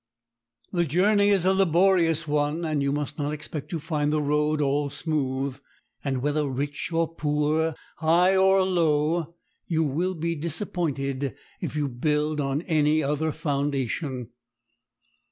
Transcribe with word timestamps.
The 0.73 0.85
journey 0.85 1.29
is 1.29 1.45
a 1.45 1.53
laborious 1.53 2.27
one, 2.27 2.65
and 2.65 2.81
you 2.81 2.91
must 2.91 3.19
not 3.19 3.31
expect 3.31 3.69
to 3.69 3.77
find 3.77 4.11
the 4.11 4.19
road 4.19 4.59
all 4.59 4.89
smooth. 4.89 5.59
And 6.03 6.23
whether 6.23 6.47
rich 6.49 6.91
or 6.91 7.07
poor, 7.13 7.75
high 7.97 8.35
or 8.35 8.63
low, 8.63 9.35
you 9.67 9.83
will 9.83 10.15
be 10.15 10.33
disappointed 10.33 11.35
if 11.61 11.75
you 11.75 11.87
build 11.87 12.41
on 12.41 12.63
any 12.63 13.03
other 13.03 13.31
foundation. 13.31 14.29